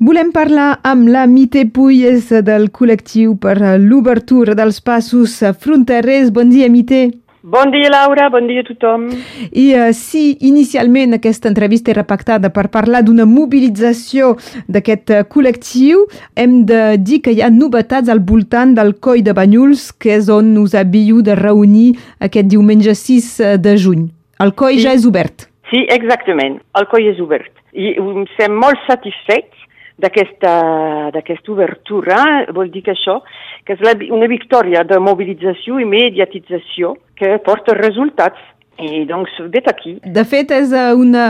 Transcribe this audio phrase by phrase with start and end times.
[0.00, 6.30] Volem parlar amb la Mite Puyes del col·lectiu per l'obertura dels passos fronterers.
[6.32, 7.10] Bon dia, Mite.
[7.42, 8.30] Bon dia, Laura.
[8.32, 9.10] Bon dia a tothom.
[9.52, 14.38] I uh, si inicialment aquesta entrevista era pactada per parlar d'una mobilització
[14.72, 19.90] d'aquest col·lectiu, hem de dir que hi ha novetats al voltant del Coll de Banyuls,
[19.92, 21.90] que és on us havíeu de reunir
[22.24, 24.08] aquest diumenge 6 de juny.
[24.40, 24.86] El coll sí.
[24.88, 25.50] ja és obert.
[25.68, 26.62] Sí, exactament.
[26.80, 27.52] El coll és obert.
[27.76, 29.59] I estem molt satisfets
[30.00, 32.18] d'aquesta obertura,
[32.56, 33.20] vol dir que això,
[33.64, 38.40] que és la, una victòria de mobilització i mediatització que porta resultats.
[38.80, 39.98] I doncs vet aquí.
[40.00, 41.24] De fet, és eh, una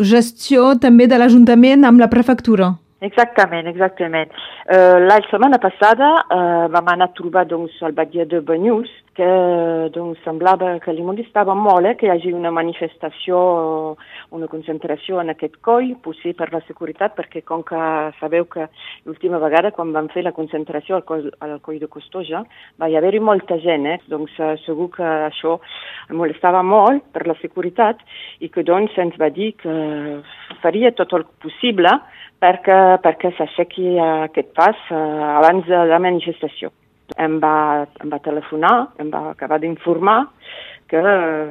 [0.00, 2.70] gestió també de l'Ajuntament amb la prefectura.
[3.04, 4.32] Exactament, exactament.
[4.66, 9.28] Uh, la setmana passada uh, vam anar a trobar doncs, el badia de Banyuls, que
[9.94, 13.38] doncs, semblava que li molestava molt eh, que hi hagi una manifestació,
[14.36, 17.80] una concentració en aquest coll, potser per la seguretat, perquè com que
[18.20, 18.68] sabeu que
[19.08, 22.44] l'última vegada quan vam fer la concentració al coll, al coll de Costoja
[22.78, 23.98] va hi haver-hi molta gent, eh?
[24.06, 25.58] doncs uh, segur que això
[26.14, 28.00] molestava molt per la seguretat
[28.38, 29.74] i que doncs ens va dir que
[30.62, 31.98] faria tot el possible
[32.42, 35.06] perquè, perquè s'aixequi aquest pas eh,
[35.38, 36.70] abans de la manifestació.
[37.16, 40.18] Em va, em va telefonar, em va acabar d'informar
[40.88, 41.02] que,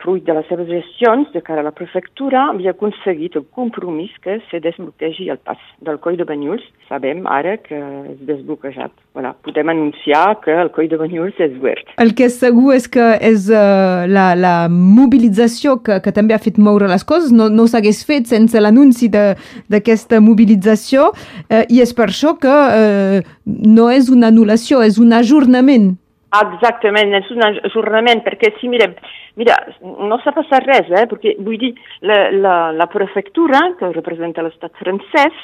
[0.00, 4.38] fruit de les seves gestions de cara a la prefectura, havia aconseguit el compromís que
[4.50, 6.64] se desbloquegi el pas del coll de Banyuls.
[6.88, 8.94] Sabem ara que és desbloquejat.
[9.12, 11.92] Voilà, podem anunciar que el coll de Banyuls és obert.
[12.00, 16.42] El que és segur és que és uh, la, la mobilització que, que també ha
[16.42, 21.92] fet moure les coses, no, no s'hagués fet sense l'anunci d'aquesta mobilització uh, i és
[21.92, 25.98] per això que uh, no és una anul·lació, és un ajornament.
[26.28, 28.92] Exactament, ajornament, perquè si mirem,
[29.40, 31.70] mira, no s'ha passat res, eh, perquè vull dir,
[32.04, 35.38] la, la, la prefectura, que representa l'estat francès,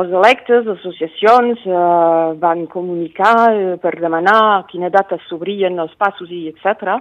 [0.00, 1.82] els electes, les associacions eh,
[2.40, 6.96] van comunicar eh, per demanar quina data s'obrien els passos i etc.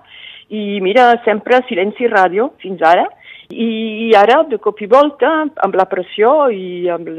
[0.51, 3.07] I mira, sempre silenci ràdio fins ara,
[3.49, 5.29] i ara, de cop i volta,
[5.65, 7.09] amb la pressió i amb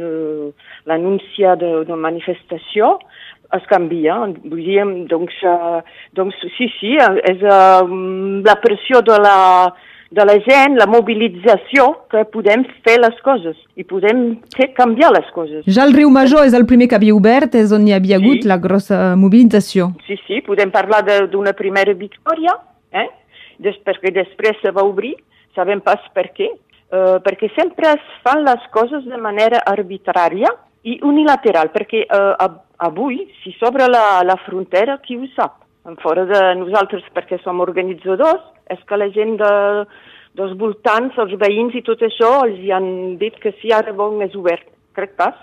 [0.87, 2.99] l'anúncia d'una manifestació,
[3.57, 4.17] es canvia.
[4.47, 5.81] Vull dir, doncs, uh,
[6.15, 6.97] doncs sí, sí,
[7.27, 7.83] és uh,
[8.47, 9.39] la pressió de la,
[10.15, 15.27] de la gent, la mobilització, que podem fer les coses i podem fer canviar les
[15.35, 15.65] coses.
[15.67, 18.23] Ja el riu Major és el primer que havia obert, és on hi havia sí.
[18.23, 19.91] hagut la grossa mobilització.
[20.07, 21.03] Sí, sí, podem parlar
[21.33, 22.55] d'una primera victòria,
[22.95, 23.09] eh?
[23.61, 25.17] Des, perquè després se va obrir,
[25.55, 30.53] sabem pas per què, uh, perquè sempre es fan les coses de manera arbitrària
[30.83, 32.49] i unilateral, perquè uh,
[32.81, 35.59] avui, si s'obre la, la frontera, qui ho sap?
[36.03, 39.53] Fora de nosaltres, perquè som organitzadors, és que la gent de,
[40.39, 44.21] dels voltants, els veïns i tot això, els hi han dit que si ara bon
[44.25, 44.69] és obert.
[44.97, 45.35] Crec pas?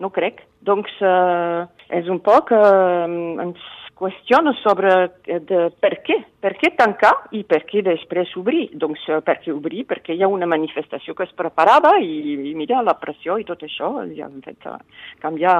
[0.00, 0.42] No crec.
[0.66, 1.62] Doncs eh,
[2.00, 2.52] és un poc...
[2.56, 3.70] Eh, ens
[4.02, 4.90] qüestiona sobre
[5.30, 8.64] eh, de per què, per què tancar i per què després obrir.
[8.74, 9.84] Doncs eh, per què obrir?
[9.90, 12.10] Perquè hi ha una manifestació que es preparava i,
[12.50, 14.66] i mira, la pressió i tot això ja han fet
[15.22, 15.56] canviar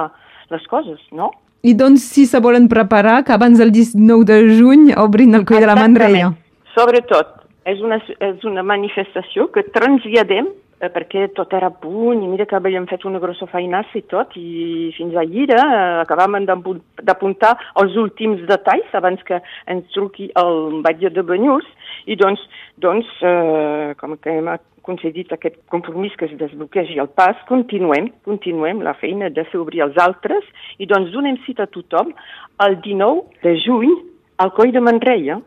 [0.51, 1.31] les coses, no?
[1.63, 5.63] I doncs si se volen preparar que abans del 19 de juny obrin el coll
[5.63, 6.33] de la Mandreia.
[6.75, 10.49] Sobretot, és una, és una manifestació que traslladem
[10.83, 14.35] eh, perquè tot era punt i mira que havíem fet una grossa feinassa i tot
[14.39, 15.63] i fins ahir eh,
[16.03, 19.39] acabàvem d'apuntar els últims detalls abans que
[19.71, 21.67] ens truqui el batlle de Banyuls
[22.05, 22.43] i doncs,
[22.83, 24.51] doncs eh, com que hem
[24.83, 29.85] concedit aquest compromís que es desbloquegi el pas, continuem, continuem la feina de fer obrir
[29.85, 30.43] els altres
[30.83, 32.11] i doncs donem cita a tothom
[32.65, 33.93] el 19 de juny
[34.43, 35.39] al Coll de Manreia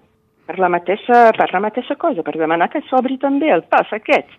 [0.47, 4.31] per la mateixa, per la mateixa cosa, per demanar que s'obri també el pas aquest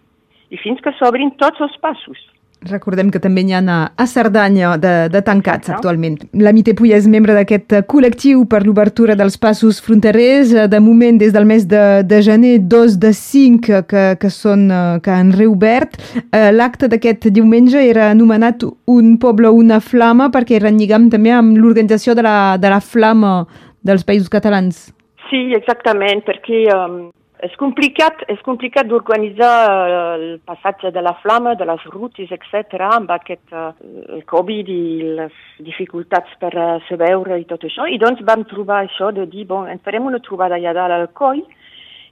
[0.50, 2.20] i fins que s'obrin tots els passos.
[2.66, 6.16] Recordem que també n'hi ha a Cerdanya de, de tancats actualment.
[6.42, 10.56] La Mite Puy és membre d'aquest col·lectiu per l'obertura dels passos fronterers.
[10.72, 14.72] De moment, des del mes de, de gener, dos de cinc que, que, són,
[15.06, 16.02] que han reobert.
[16.32, 21.36] Eh, l'acte d'aquest diumenge era anomenat Un poble, una flama, perquè era en lligam també
[21.38, 23.44] amb l'organització de, la, de la flama
[23.86, 24.88] dels països catalans.
[25.30, 27.00] Sí, exactament, perquè um,
[27.44, 32.80] és complicat, és complicat d'organitzar eh, el passatge de la flama, de les rutes, etc.,
[32.88, 33.70] amb aquest uh,
[34.16, 34.82] el Covid i
[35.20, 35.36] les
[35.68, 37.86] dificultats per uh, se veure i tot això.
[37.86, 41.10] I doncs vam trobar això de dir, bon, en farem una trobada allà dalt al
[41.18, 41.44] coll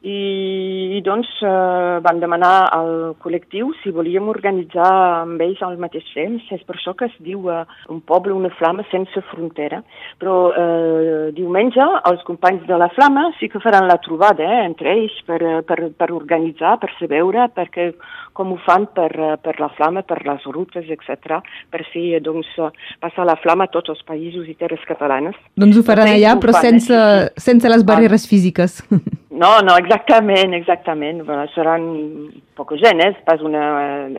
[0.03, 4.91] i, i doncs eh, van demanar al col·lectiu si volíem organitzar
[5.23, 6.45] amb ells al mateix temps.
[6.53, 9.81] És per això que es diu eh, un poble, una flama sense frontera.
[10.21, 14.93] Però eh, diumenge els companys de la flama sí que faran la trobada eh, entre
[14.93, 17.89] ells per, eh, per, per organitzar, per saber veure, perquè
[18.35, 21.39] com ho fan per, eh, per la flama, per les rutes, etc.,
[21.71, 22.49] per fer doncs,
[23.03, 25.37] passar la flama a tots els països i terres catalanes.
[25.55, 26.97] Doncs ho faran allà, però sense,
[27.37, 28.81] sense les barreres físiques.
[29.35, 31.21] No, no, exactament, exactament.
[31.25, 31.81] Bueno, seran
[32.55, 33.09] poca gent, eh?
[33.11, 33.63] és pas una,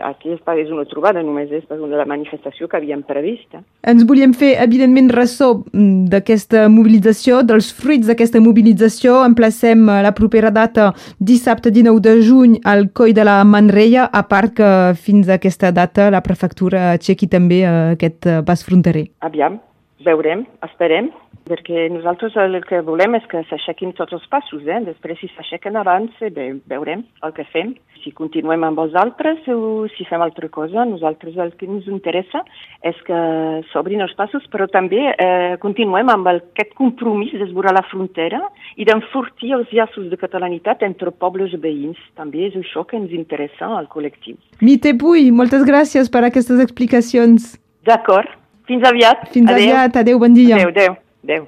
[0.04, 3.62] aquí és pas una trobada, només és pas una manifestació que havíem prevista.
[3.88, 9.22] Ens volíem fer, evidentment, ressò mm, d'aquesta mobilització, dels fruits d'aquesta mobilització.
[9.24, 14.26] Emplacem eh, la propera data, dissabte 19 de juny, al Coll de la Manreia, a
[14.28, 14.70] part que
[15.00, 19.08] fins a aquesta data la prefectura aixequi també eh, aquest eh, pas fronterer.
[19.24, 19.56] Aviam,
[20.06, 21.10] veurem, esperem
[21.46, 24.80] perquè nosaltres el que volem és que s'aixequin tots els passos, eh?
[24.86, 27.74] després si s'aixequen abans, eh, bé, veurem el que fem.
[28.02, 32.42] Si continuem amb vosaltres o si fem altra cosa, nosaltres el que ens interessa
[32.86, 33.18] és que
[33.72, 38.42] s'obrin els passos, però també eh, continuem amb aquest compromís d'esborar la frontera
[38.76, 41.98] i d'enfortir els llaços de catalanitat entre pobles veïns.
[42.18, 44.38] També és això que ens interessa al col·lectiu.
[44.62, 47.54] Mite Puy, moltes gràcies per aquestes explicacions.
[47.86, 48.45] D'acord.
[48.66, 49.28] Fins aviat.
[49.32, 49.54] Fins adeu.
[49.54, 49.96] aviat.
[49.96, 50.56] Adéu, bon dia.
[50.56, 50.96] Adéu, adéu.
[51.24, 51.46] Adéu.